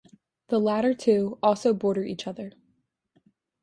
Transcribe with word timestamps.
The 0.47 0.59
latter 0.59 0.95
two 0.95 1.37
also 1.43 1.75
border 1.75 2.03
each 2.03 2.25
other. 2.25 2.53